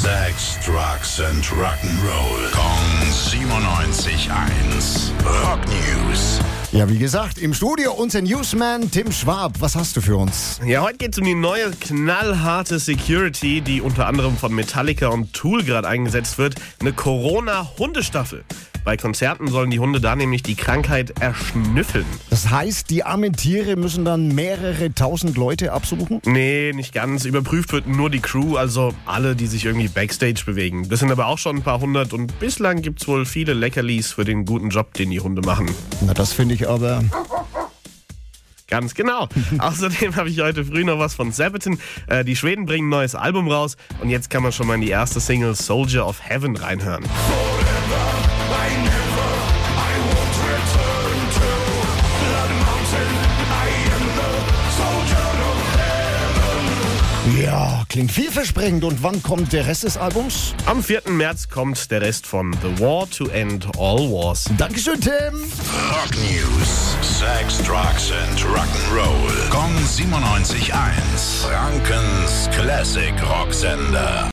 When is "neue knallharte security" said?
11.34-13.60